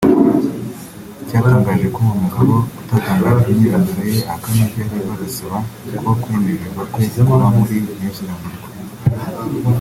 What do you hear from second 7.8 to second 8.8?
New Zealand kwe